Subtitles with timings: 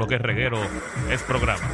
[0.00, 0.60] Lo que es reguero
[1.10, 1.66] es programa.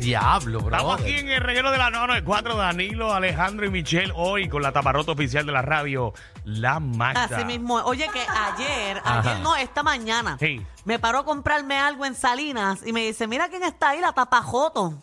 [0.00, 0.74] Diablo, bro.
[0.76, 4.72] Estamos aquí en el reguero de la 994, Danilo, Alejandro y Michelle, hoy con la
[4.72, 7.26] taparrota oficial de la radio, La Magda.
[7.36, 7.76] Así mismo.
[7.76, 9.20] Oye, que ayer, Ajá.
[9.20, 10.66] ayer no, esta mañana, Sí.
[10.84, 14.10] me paró a comprarme algo en Salinas y me dice, mira quién está ahí, la
[14.12, 15.00] tapajoto.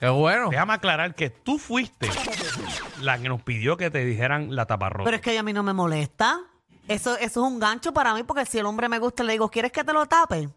[0.00, 0.48] Qué bueno.
[0.50, 2.10] Déjame aclarar que tú fuiste
[3.00, 5.04] la que nos pidió que te dijeran la taparrota.
[5.04, 6.40] Pero es que ella a mí no me molesta.
[6.88, 9.48] Eso, eso es un gancho para mí, porque si el hombre me gusta, le digo,
[9.50, 10.48] ¿quieres que te lo tape?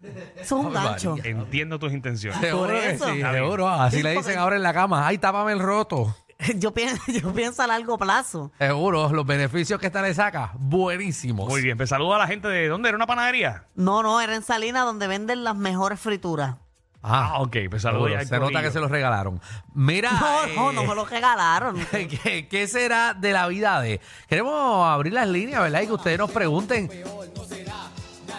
[0.00, 1.16] Eso es un gancho.
[1.16, 1.30] María.
[1.32, 2.40] Entiendo tus intenciones.
[2.40, 3.04] Seguro por que eso.
[3.06, 3.44] sí, Está bien.
[3.44, 3.68] seguro.
[3.68, 5.06] Así Sí, le dicen ahora en la cama.
[5.06, 6.14] Ay, tápame el roto.
[6.56, 8.52] Yo pienso, yo pienso a largo plazo.
[8.58, 11.48] Seguro, los beneficios que esta le saca, buenísimos.
[11.48, 12.88] Muy bien, pues saludo a la gente de ¿dónde?
[12.90, 13.64] ¿Era una panadería?
[13.74, 16.54] No, no, era en Salinas donde venden las mejores frituras.
[17.02, 18.14] Ah, Ah, ok, pues saludo seguro.
[18.14, 19.40] ya al Se nota que se los regalaron.
[19.74, 21.76] Mira, No, no, eh, no me lo regalaron.
[21.90, 24.00] ¿qué, qué será de la vida de?
[24.28, 25.82] Queremos abrir las líneas, ¿verdad?
[25.82, 26.90] Y que ustedes nos pregunten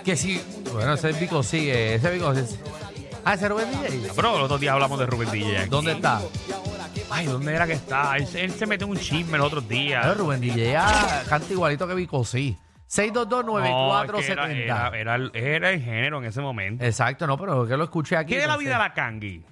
[0.04, 0.42] que si...
[0.74, 2.34] Bueno, ese es Vico sí, eh, ese Vico.
[3.26, 4.12] Ah, ese es Rubén DJ.
[4.16, 5.58] Pero los otros días hablamos de Rubén DJ.
[5.60, 5.70] aquí.
[5.70, 6.22] ¿Dónde está?
[7.12, 8.16] Ay, ¿dónde era que está?
[8.18, 10.18] Él, se- él se metió en un chisme los otros Ah, días.
[10.18, 12.58] Rubén DJ ah, canta igualito que Vico sí.
[12.90, 14.32] No, es que 6229470.
[14.32, 16.84] era, era, era, el- era el género en ese momento.
[16.84, 18.34] Exacto, no, pero que lo escuché aquí.
[18.34, 19.46] ¿Qué de la entonces- vida de la Kangi?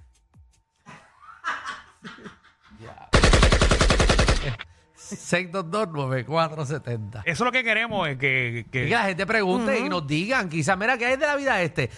[5.88, 7.22] 6229470.
[7.26, 10.06] Eso es lo que queremos, es que, que- Y que la gente pregunte y nos
[10.08, 11.90] digan, quizás, mira, ¿qué hay de la vida este?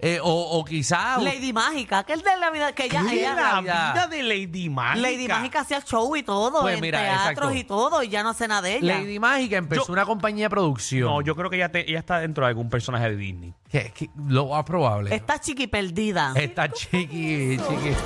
[0.00, 1.20] Eh, o, o quizás...
[1.20, 4.06] Lady Mágica, que es de la vida, que ella, ¿Qué de ella- la vida?
[4.08, 5.00] de Lady Mágica?
[5.10, 7.52] Lady Mágica hacía show y todo, Pues en mira, teatros exacto.
[7.54, 8.98] y todo, y ya no sé nada de ella.
[9.00, 11.00] Lady Mágica empezó Yo- una compañía de producción.
[11.10, 13.54] No, yo creo que ella, te- ella está dentro de algún personaje de Disney.
[13.68, 15.12] Que- que lo más probable.
[15.12, 16.32] Está chiqui perdida.
[16.36, 17.96] Está chiqui, chiqui,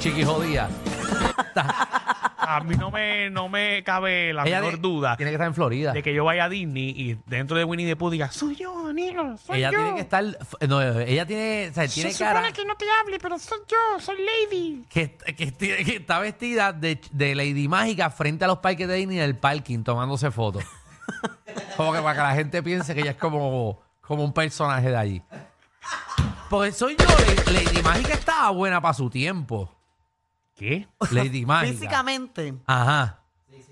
[0.00, 0.70] chiqui jodida.
[2.50, 5.46] A mí no me, no me cabe la Ella menor de- duda Tiene que estar
[5.48, 5.92] en Florida.
[5.92, 8.86] de que yo vaya a Disney y dentro de Winnie the Pooh diga, soy yo,
[8.86, 9.78] Danilo, soy Ella yo.
[9.78, 10.24] tiene que estar...
[10.66, 11.68] No, ella tiene...
[11.70, 12.40] O sea, tiene Se cara...
[12.40, 14.84] supone que no te hable, pero soy yo, soy Lady.
[14.88, 19.24] que, que, está vestida de, de Lady Mágica frente a los parques de Disney en
[19.24, 20.64] el parking tomándose fotos.
[21.76, 24.96] como que para que la gente piense que ella es como, como un personaje de
[24.96, 25.22] allí.
[26.48, 27.04] Porque soy yo,
[27.46, 29.70] Lady, Lady Mágica estaba buena para su tiempo.
[30.58, 30.88] ¿Qué?
[31.12, 31.72] Lady Mágica.
[31.72, 32.54] Físicamente.
[32.66, 33.20] Ajá.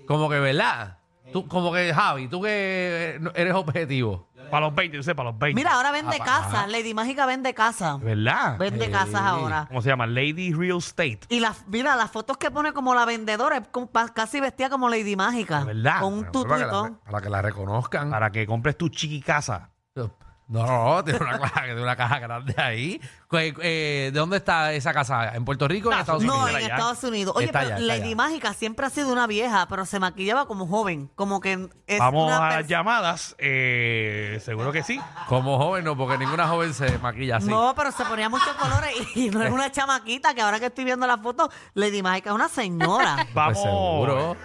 [0.07, 0.97] Como que, ¿verdad?
[1.33, 4.25] Tú, como que, Javi, tú que eres objetivo.
[4.49, 5.59] Para los 20, yo sé, para los 20.
[5.59, 6.67] Mira, ahora vende Ah, casa.
[6.67, 7.97] Lady Mágica vende casa.
[7.97, 8.57] ¿Verdad?
[8.57, 9.65] Vende casas ahora.
[9.67, 10.07] ¿Cómo se llama?
[10.07, 11.19] Lady Real Estate.
[11.27, 14.69] Y las, mira, las fotos que pone como la vendedora, es como pa- casi vestida
[14.69, 15.65] como Lady Mágica.
[15.65, 15.99] ¿Verdad?
[15.99, 16.83] Con un Bueno, tutú para, y que todo.
[16.87, 18.09] la, para que la reconozcan.
[18.09, 19.69] Para que compres tu chiqui casa.
[20.49, 23.01] No, no, no, tiene una, caja, tiene una caja grande ahí.
[23.33, 25.35] Eh, eh, ¿De dónde está esa casa?
[25.35, 26.49] ¿En Puerto Rico o en Estados No, Unidos?
[26.51, 26.67] en allá.
[26.67, 27.33] Estados Unidos.
[27.35, 28.15] Oye, Está pero allá, Lady allá.
[28.15, 31.09] Mágica siempre ha sido una vieja, pero se maquillaba como joven.
[31.15, 33.35] Como que es Vamos una a las llamadas.
[33.39, 35.01] Eh, seguro que sí.
[35.27, 37.49] Como joven no, porque ninguna joven se maquilla así.
[37.49, 40.85] No, pero se ponía muchos colores y no es una chamaquita que ahora que estoy
[40.85, 43.15] viendo la foto, Lady Mágica es una señora.
[43.17, 43.61] Pues Vamos.
[43.61, 44.37] seguro.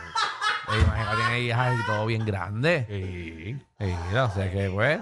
[0.68, 2.86] Lady Mágica tiene hijas y todo bien grande.
[2.88, 3.56] Sí.
[3.78, 5.00] Sí, o sea que pues...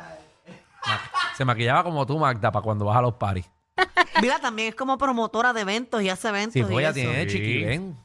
[1.41, 3.51] Se maquillaba como tú, Magda, para cuando vas a los paris.
[4.21, 6.53] Mira, también es como promotora de eventos y hace eventos.
[6.53, 6.95] Sí, y pues ella eso.
[6.97, 7.29] tiene Sí.
[7.39, 7.97] chiquiven.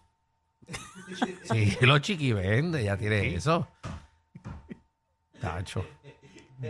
[1.51, 3.67] Sí, los chiquiven, ella tiene eso.
[5.41, 5.85] Tacho.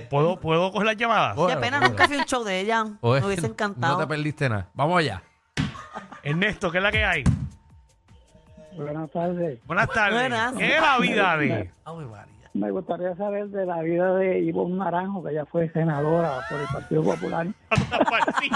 [0.09, 1.36] ¿Puedo, ¿Puedo coger las llamadas?
[1.36, 1.92] Qué Bueno, pena, bueno.
[1.92, 2.84] nunca fui a un show de ella.
[3.02, 3.94] Oye, Me hubiese encantado.
[4.00, 4.68] No te perdiste nada.
[4.74, 5.22] Vamos allá.
[6.24, 7.24] Ernesto, ¿qué es la que hay?
[8.76, 9.59] Buenas tardes.
[9.68, 10.20] Buenas tardes.
[10.20, 10.53] Buenas.
[10.56, 11.72] ¿Qué es la vida de?
[12.56, 16.68] Me gustaría saber de la vida de Ivonne Naranjo, que ella fue senadora por el
[16.68, 17.48] Partido Popular.
[18.40, 18.50] Sí,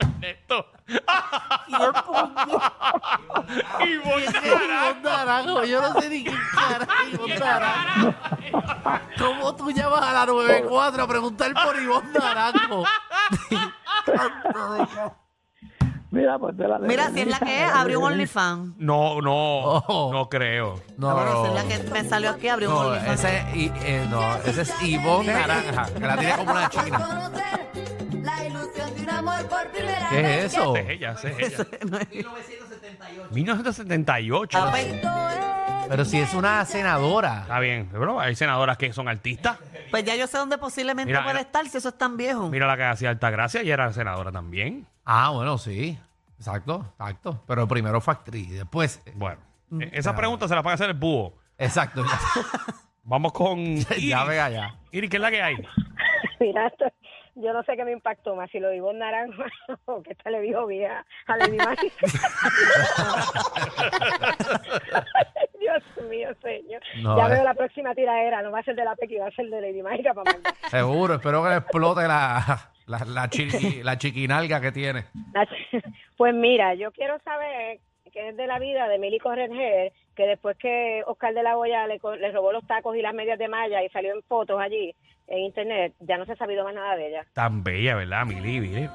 [0.00, 0.66] Ernesto.
[1.08, 1.66] A
[5.02, 8.14] Naranjo, yo no sé ni qué carajo Ivonne Naranjo.
[9.18, 12.84] ¿Cómo tú llamas a la 94 a preguntar por Ivonne Naranjo?
[16.14, 18.74] Mira, pues de la de Mira, si es la que es, abrió un OnlyFans.
[18.78, 20.10] No, no, Oh.
[20.12, 20.80] no creo.
[20.96, 23.24] No, bueno, si es la que me salió aquí, abrió un no, OnlyFans.
[23.24, 26.98] ese, es I- eh, no, ese es Ivonne Naranja, que la tiene como una china.
[26.98, 30.76] conocer la ilusión de un amor por primera ¿Qué es eso?
[30.76, 31.66] Es ella, es ella.
[31.90, 32.08] No es-
[33.32, 34.58] 1978.
[34.60, 34.86] Ah, pues,
[35.88, 37.40] Pero si es una senadora.
[37.42, 39.58] Está bien, pero hay senadoras que son artistas.
[39.90, 41.46] Pues ya yo sé dónde posiblemente Mira, puede mira.
[41.46, 42.48] estar si eso es tan viejo.
[42.48, 44.86] Mira la que hacía Altagracia y era senadora también.
[45.04, 45.98] Ah, bueno, sí.
[46.38, 47.42] Exacto, exacto.
[47.46, 49.02] Pero primero fue actriz, después.
[49.14, 49.38] Bueno,
[49.80, 51.34] eh, esa pregunta se la puede hacer el búho.
[51.58, 52.02] Exacto.
[53.04, 54.08] Vamos con Iri.
[54.08, 54.74] ya ve allá.
[54.92, 55.56] Iri, ¿qué es la que hay?
[56.40, 56.86] Mira, esto-
[57.36, 59.42] yo no sé qué me impactó más, si lo dijo Naranjo
[59.86, 62.06] o que esta le dijo vieja a Lady Mágica.
[65.58, 66.80] Dios mío, señor.
[67.02, 67.30] No, ya eh.
[67.34, 68.40] veo la próxima tiradera.
[68.42, 70.54] No va a ser de la Pequi, va a ser de Lady Mágica para mandar.
[70.70, 75.04] Seguro, espero que le explote la, la, la, chiqui- la chiquinalga que tiene.
[76.16, 77.80] Pues mira, yo quiero saber
[78.12, 81.88] qué es de la vida de Mili Correger, que después que Oscar de la Hoya
[81.88, 84.60] le, co- le robó los tacos y las medias de malla y salió en fotos
[84.60, 84.94] allí
[85.26, 87.26] en internet, ya no se ha sabido más nada de ella.
[87.32, 88.60] Tan bella, ¿verdad, Mili?
[88.60, 88.88] Mire.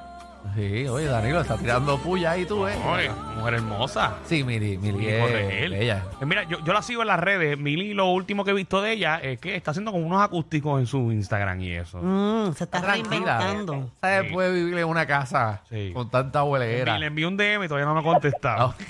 [0.54, 2.74] Sí, oye, Danilo está tirando puya ahí tú, ¿eh?
[2.86, 4.14] Oye, mujer hermosa.
[4.24, 5.70] Sí, Mili, Mili es Corregel.
[5.72, 6.02] bella.
[6.20, 7.56] Eh, Mira, yo, yo la sigo en las redes.
[7.58, 10.80] Mili, lo último que he visto de ella es que está haciendo como unos acústicos
[10.80, 11.98] en su Instagram y eso.
[12.02, 13.90] Mm, se está reinventando.
[14.00, 14.26] ¿Sabes?
[14.28, 14.32] Sí.
[14.34, 15.92] Puede vivir en una casa Sí.
[15.94, 16.96] con tanta huelera.
[16.96, 18.74] Y le envié un DM y todavía no me ha contestado.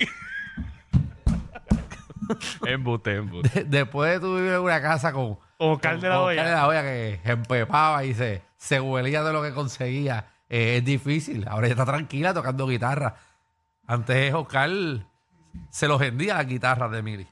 [2.67, 3.65] Embuste, embuste.
[3.65, 6.51] De- Después de tú vivir en una casa con Oscar de la con Oscar de
[6.51, 6.55] Hoya.
[6.55, 11.47] la Hoya que empepaba y se, se huelía de lo que conseguía, eh, es difícil.
[11.49, 13.15] Ahora ella está tranquila tocando guitarra.
[13.87, 14.71] Antes Oscar
[15.71, 17.27] se los vendía las guitarras de Mili.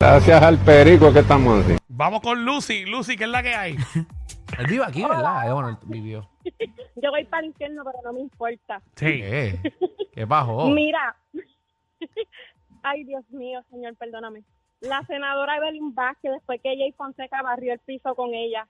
[0.00, 1.76] Gracias al perico que estamos así.
[1.86, 2.86] Vamos con Lucy.
[2.86, 3.76] Lucy, ¿qué es la que hay?
[4.58, 5.48] Él vive aquí, ¿verdad?
[5.48, 6.28] Eh, bueno, él vivió.
[6.96, 8.82] Yo voy para el infierno, pero no me importa.
[8.96, 9.06] Sí.
[9.06, 9.72] ¿Qué?
[10.12, 10.68] ¿Qué bajó?
[10.70, 11.16] Mira,
[12.82, 14.42] ay Dios mío, señor, perdóname.
[14.80, 18.66] La senadora Evelyn Vázquez, después que Jay Fonseca barrió el piso con ella.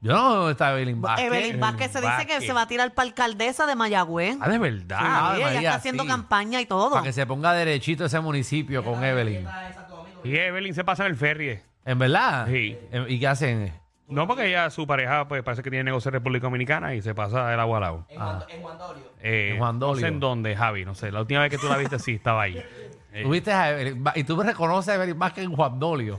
[0.00, 1.26] Yo no sé dónde está Evelyn Vázquez.
[1.26, 2.46] Evelyn Vázquez se dice que Vázquez.
[2.46, 4.36] se va a tirar para alcaldesa de Mayagüez.
[4.40, 4.98] Ah, de verdad.
[5.00, 6.08] Ah, Sí, ella María, está haciendo sí.
[6.08, 6.90] campaña y todo.
[6.90, 9.46] Para que se ponga derechito ese municipio con Evelyn.
[10.24, 11.60] Y Evelyn se pasa en el ferry.
[11.84, 12.46] ¿En verdad?
[12.48, 12.76] Sí.
[12.92, 13.72] Eh, ¿Y qué hacen?
[14.08, 17.14] No, porque ella, su pareja, pues parece que tiene negocio en República Dominicana y se
[17.14, 18.06] pasa del agua al agua.
[18.18, 18.46] Ah.
[19.20, 20.06] Eh, En Juan No sé Dolio.
[20.06, 21.10] en dónde, Javi, no sé.
[21.12, 22.56] La última vez que tú la viste, sí, estaba ahí.
[23.12, 24.04] Eh, ¿Tú viste a Evelyn?
[24.06, 26.18] Va- Y tú me reconoces a Evelyn Vázquez en Juan Dolio.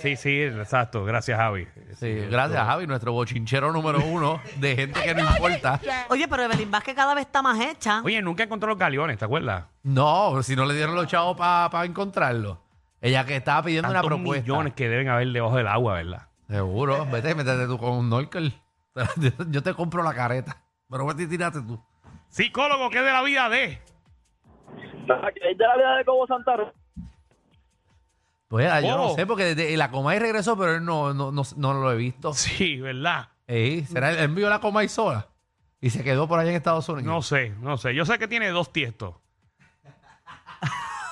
[0.00, 1.04] Sí, sí, exacto.
[1.04, 1.66] Gracias, Javi.
[1.94, 5.80] Sí, gracias Javi, nuestro bochinchero número uno de gente que no importa.
[6.08, 8.02] Oye, pero Evelyn Vázquez cada vez está más hecha.
[8.04, 9.64] Oye, nunca encontró los galeones, ¿te acuerdas?
[9.82, 12.62] No, si no le dieron los chavos para encontrarlo.
[13.00, 14.42] Ella que estaba pidiendo una Tantos propuesta.
[14.42, 16.28] millones que deben haber debajo del agua, ¿verdad?
[16.48, 18.54] Seguro, vete, métete tú con un Norkel.
[19.50, 20.62] Yo te compro la careta.
[20.88, 21.82] Pero vete y tírate tú.
[22.28, 23.64] Psicólogo, ¿qué es de la vida de?
[23.72, 26.72] Es de la vida de Cobo Santa Rosa.
[28.48, 29.14] Pues ah, yo no Oh.
[29.16, 32.32] sé, porque desde la Comay regresó, pero él no, no, no, no lo he visto.
[32.34, 33.28] Sí, ¿verdad?
[33.46, 35.26] Ey, ¿Será él envió la Comay sola?
[35.80, 37.06] Y se quedó por allá en Estados Unidos.
[37.06, 37.94] No sé, no sé.
[37.94, 39.14] Yo sé que tiene dos tiestos.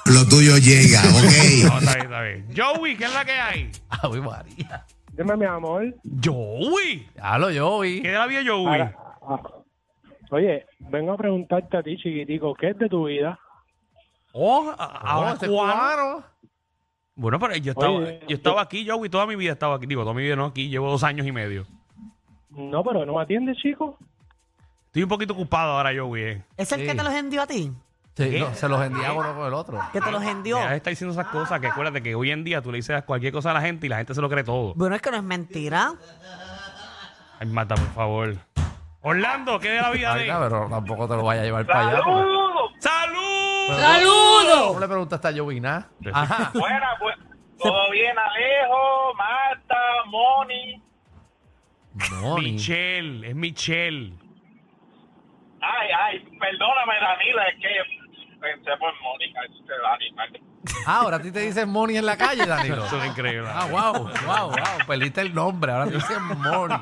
[0.07, 1.65] Lo tuyo llega, ¿ok?
[1.65, 2.49] No, está bien, está bien.
[2.57, 3.73] Joey, ¿qué es la que hay?
[3.89, 4.87] Ay, María.
[5.13, 5.95] Dime, mi amor.
[6.23, 7.09] Joey.
[7.21, 8.03] Hablo yo, vi.
[8.03, 8.67] ¿Qué de la vida Joey?
[8.67, 8.97] Ahora,
[9.29, 9.41] ah,
[10.31, 13.39] oye, vengo a preguntarte a ti, chiquitico, ¿qué es de tu vida?
[14.33, 15.73] Oh, a- Oh, ahora este cubano.
[15.73, 16.25] cubano.
[17.17, 19.87] Bueno, pero yo estaba, Oye, yo estaba aquí, Joey, toda mi vida estaba aquí.
[19.87, 21.65] Digo, toda mi vida no aquí, llevo dos años y medio.
[22.51, 23.97] No, pero no me atiendes, chico.
[24.87, 26.23] Estoy un poquito ocupado ahora, Joey.
[26.23, 26.43] Eh.
[26.57, 26.87] ¿Es el Sí.
[26.87, 27.73] que te los envió a ti?
[28.17, 29.81] Sí, no, se los enviaba uno con el otro.
[29.93, 30.57] Que te los envió.
[30.59, 33.33] Ya está diciendo esas cosas que acuérdate que hoy en día tú le dices cualquier
[33.33, 34.73] cosa a la gente y la gente se lo cree todo.
[34.75, 35.93] Bueno, es que no es mentira.
[37.41, 38.35] Ay, Marta, por favor.
[39.03, 40.25] Orlando, ¿qué de la vida de?
[40.27, 42.01] Pero tampoco te lo vaya a llevar para allá.
[42.05, 42.44] porque-
[43.67, 44.69] ¡Salud!
[44.69, 45.89] ¿Cómo le preguntaste a Jovina?
[46.13, 46.51] Ajá.
[46.59, 47.17] Buena, pues.
[47.59, 49.77] Todo bien, Alejo, Marta,
[50.07, 50.83] Moni.
[52.21, 52.53] Moni.
[52.53, 54.13] Michelle, es Michelle.
[55.61, 60.41] Ay, ay, perdóname, Danila, es que pensé por Mónica, este animal.
[60.87, 62.85] Ah, ahora a ti te dicen Moni en la calle, Danilo.
[62.87, 63.49] Eso es increíble.
[63.53, 63.93] Ah, wow,
[64.27, 64.57] wow, wow.
[64.87, 65.73] Perdiste el nombre.
[65.73, 66.75] Ahora te dicen Moni.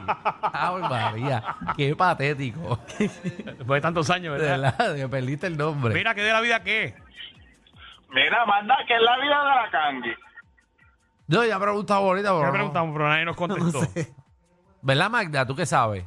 [0.52, 1.56] Ay, María.
[1.76, 2.78] Qué patético.
[2.98, 5.08] Después de tantos años, De ¿verdad?
[5.10, 5.94] perdiste el nombre.
[5.94, 6.94] Mira, ¿qué de la vida qué?
[8.14, 10.10] Mira, manda, que es la vida de la Candy.
[11.28, 12.52] Yo ya he preguntado ahorita, ¿Qué pero le no.
[12.52, 12.92] preguntamos?
[12.94, 13.80] Pero nadie nos contestó.
[14.82, 15.46] ¿Verdad, Magda?
[15.46, 16.04] ¿Tú qué sabes?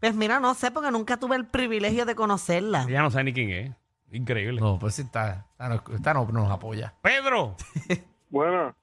[0.00, 2.84] Pues mira, no sé, porque nunca tuve el privilegio de conocerla.
[2.88, 3.72] Ella no sabe ni quién es.
[4.12, 4.60] Increíble.
[4.60, 6.94] No, pues sí, está, está, no, esta no nos apoya.
[7.02, 7.56] Pedro.
[8.30, 8.76] Bueno,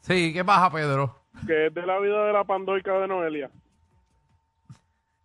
[0.00, 1.22] Sí, ¿qué pasa, Pedro?
[1.46, 3.48] que es de la vida de la pandorca de Noelia.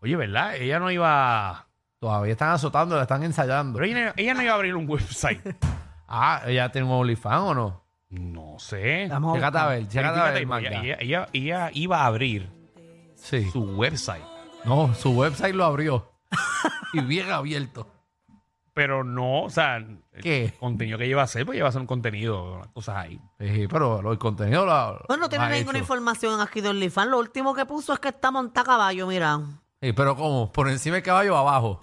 [0.01, 0.55] Oye, ¿verdad?
[0.55, 1.65] Ella no iba...
[1.99, 3.79] Todavía están azotando, la están ensayando.
[3.79, 5.41] Pero ella, ella no iba a abrir un website.
[6.09, 7.83] Ah, ¿ella tiene un OnlyFans o no?
[8.11, 9.07] No sé.
[9.09, 10.69] Vamos a Chécate a ver, chécate a Fíjate, ver, Magda.
[10.69, 12.49] ella, ella, ella iba a abrir
[13.15, 13.49] Sí.
[13.51, 14.23] su website.
[14.63, 16.09] No, su website lo abrió.
[16.93, 17.91] y bien abierto.
[18.77, 19.83] Pero no, o sea,
[20.21, 20.45] ¿Qué?
[20.45, 23.19] el contenido que lleva a hacer, pues lleva a hacer un contenido, cosas ahí.
[23.39, 25.83] Sí, pero lo- el contenido lo, Pues no tiene ha ninguna hecho.
[25.83, 27.09] información aquí de OnlyFans.
[27.09, 29.39] Lo último que puso es que está monta a caballo, mira.
[29.81, 30.51] Sí, pero ¿cómo?
[30.51, 31.79] ¿Por encima del caballo o abajo?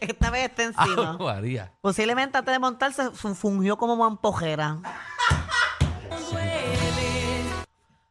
[0.00, 1.18] Esta vez está Ah, encima.
[1.18, 1.72] María.
[1.82, 4.78] Posiblemente antes de montarse fu- fungió como mampojera.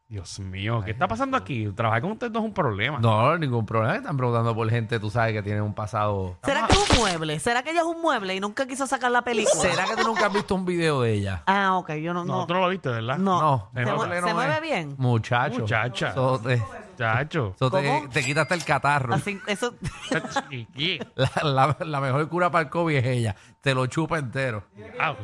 [0.08, 1.68] Dios mío, ¿qué está pasando aquí?
[1.76, 3.00] Trabajar con ustedes no es un problema.
[3.00, 3.96] No, ningún problema.
[3.96, 6.38] Están preguntando por gente, tú sabes, que tiene un pasado.
[6.44, 7.40] ¿Será que es un mueble?
[7.40, 9.56] ¿Será que ella es un mueble y nunca quiso sacar la película?
[9.60, 11.42] ¿Será que tú nunca has visto un video de ella?
[11.48, 12.24] Ah, ok, yo no.
[12.24, 13.18] No, No, tú no lo viste, ¿verdad?
[13.18, 13.42] no.
[13.42, 14.62] No, ¿Se, no, mue- no se mueve es.
[14.62, 14.96] bien?
[15.00, 15.60] Muchacho.
[15.62, 16.10] Muchacha.
[16.12, 16.62] Eso te,
[17.00, 17.54] Chacho.
[17.56, 18.10] eso te, ¿Cómo?
[18.10, 19.16] te quita hasta el catarro.
[19.16, 19.74] Así, eso.
[21.16, 23.36] La, la- la mejor cura para el COVID es ella.
[23.60, 24.64] Te lo chupa entero.
[25.00, 25.16] Ah,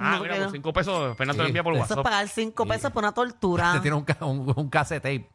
[0.00, 1.50] Ah, No, mira, por cinco pesos, Fernando te lo Sí.
[1.50, 2.04] envía por eso es WhatsApp.
[2.04, 3.72] pagar cinco pesos por una tortura.
[3.72, 5.30] Te tiene un, ca- un, un cassette tape.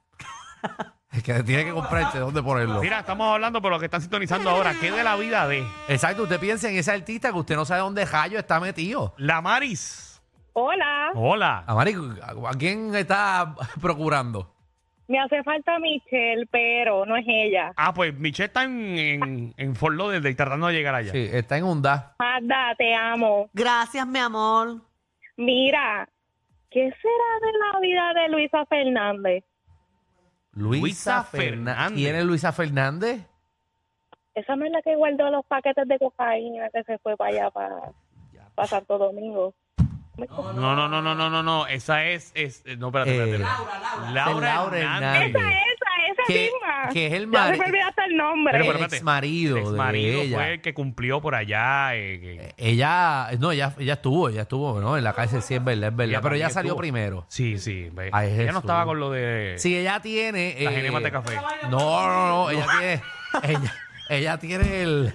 [1.14, 2.82] Es que tiene que comprarte dónde ponerlo.
[2.82, 4.74] Mira, estamos hablando por lo que están sintonizando ahora.
[4.82, 7.82] ¿Qué de la vida de Exacto, usted piensa en ese artista que usted no sabe
[7.82, 9.14] dónde Rayo está metido.
[9.18, 10.20] la Maris?
[10.54, 11.64] Hola, Hola.
[11.68, 14.53] Amari, ¿a quién está procurando?
[15.08, 17.72] Me hace falta Michelle, pero no es ella.
[17.76, 21.12] Ah, pues Michelle está en, en, en Fort Lauderdale tratando de llegar allá.
[21.12, 22.16] Sí, está en Honda.
[22.20, 23.50] Magda, te amo.
[23.54, 24.82] Gracias, mi amor.
[25.38, 26.08] Mira,
[26.70, 29.44] ¿qué será de la vida de Luisa Fernández?
[30.52, 31.76] Luisa Fernández.
[31.76, 31.98] Fernández.
[31.98, 33.28] ¿Quién es Luisa Fernández?
[34.36, 37.52] Esa no es la que guardó los paquetes de cocaína que se fue para allá,
[37.52, 37.76] para,
[38.56, 39.54] para Santo Domingo.
[40.16, 41.66] No, no, no, no, no, no, no.
[41.68, 44.14] Esa es, es no, espérate, Eh, espérate.
[44.14, 45.22] Laura, Laura Hernández.
[45.36, 45.36] Hernández.
[45.36, 46.90] Esa, esa, esa Que- misma.
[46.94, 48.52] que es el Ya mari- se me olvidó hasta el nombre.
[48.52, 48.96] Pero, el espérate.
[48.98, 50.38] exmarido El de marido ella.
[50.38, 51.96] fue el que cumplió por allá.
[51.96, 54.98] eh, que- Ella, no, ella, ella estuvo, ella estuvo, ¿no?
[54.98, 56.10] En la cárcel, sí, es verdad, es verdad.
[56.12, 56.80] Ella pero ella salió estuvo.
[56.82, 57.26] primero.
[57.30, 57.90] Sí, sí.
[58.12, 58.54] Ay, Ella Jesús.
[58.54, 60.56] no estaba con lo de Sí, ella tiene.
[60.60, 61.36] las eh, de café.
[61.72, 63.02] No, no, no, ella tiene.
[63.42, 63.74] Ella,
[64.10, 65.14] ella tiene el.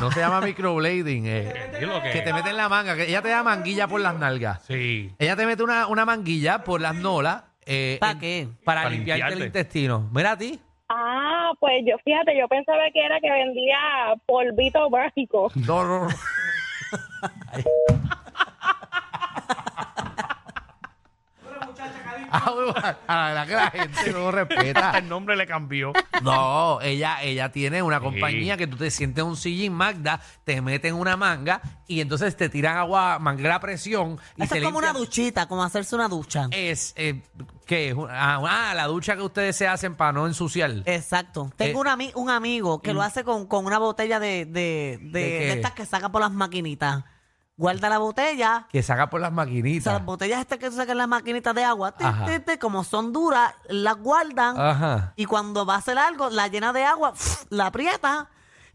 [0.00, 1.26] No se llama microblading.
[1.26, 3.42] eh, ¿Qué es lo que- que te mete en la manga, que ella te da
[3.42, 4.62] manguilla por las nalgas.
[4.64, 5.12] Sí.
[5.18, 7.42] Ella te mete una, una manguilla por las nolas.
[7.70, 8.48] eh, ¿Pa en- qué?
[8.64, 9.58] Para, Para limpiarte el limpiarte.
[9.58, 10.08] intestino.
[10.12, 10.58] Mira a ti.
[10.88, 13.76] Ah, pues yo, fíjate, yo pensaba que era que vendía
[14.24, 15.50] polvito mágico.
[15.54, 16.08] No, no, no.
[21.40, 21.74] Ah, bueno,
[22.30, 24.86] a la verdad que la gente no respeta.
[24.86, 25.92] Hasta el nombre le cambió.
[26.22, 28.04] No, ella, ella tiene una Sí.
[28.04, 32.36] compañía que tú te sientes en un sillín Magda, te meten una manga y entonces
[32.36, 35.04] te tiran agua, manguera a presión y Eso se es como una limpian.
[35.06, 36.48] duchita, como hacerse una ducha.
[36.50, 37.22] Es, eh,
[37.66, 37.96] ¿qué es?
[38.10, 40.70] Ah, ah, la ducha que ustedes se hacen para no ensuciar.
[40.84, 41.50] Exacto.
[41.56, 44.98] Tengo Eh, un, ami- un amigo que lo hace con, con una botella de, de,
[45.02, 45.46] de, ¿De qué?
[45.46, 47.04] de estas que saca por las maquinitas.
[47.58, 48.66] Guarda la botella.
[48.72, 49.92] Que saca por las O sea, maquinitas.
[49.92, 52.24] las botellas estas que sacan las maquinitas de agua, ti, Ajá.
[52.24, 54.58] ti, ti, como son duras, las guardan.
[54.58, 55.12] Ajá.
[55.16, 57.12] Y cuando va a hacer algo, la llena de agua,
[57.50, 58.28] la aprieta.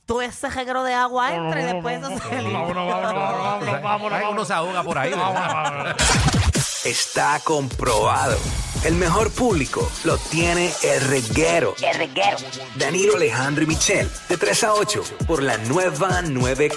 [0.06, 2.60] Todo ese reguero de agua entra y después eso se limpia.
[2.60, 4.20] Vámonos, vámonos, vámonos, vámonos, vámonos.
[4.20, 5.12] Ay, Uno se ahoga por ahí.
[5.12, 5.64] Vámonos, ¿verdad?
[5.64, 5.96] vámonos.
[6.86, 8.38] Está comprobado.
[8.84, 11.74] El mejor público lo tiene el reguero.
[11.82, 12.36] El reguero.
[12.76, 16.70] Danilo Alejandro y Michel, de 3 a 8, por la nueva 94.